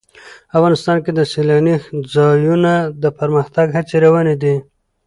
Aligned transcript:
افغانستان 0.57 0.97
کې 1.03 1.11
د 1.13 1.19
سیلانی 1.33 1.75
ځایونه 2.13 2.73
د 3.03 3.05
پرمختګ 3.19 3.67
هڅې 3.77 3.95
روانې 4.05 4.35
دي. 4.43 4.55